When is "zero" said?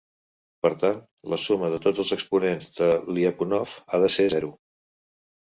4.37-4.51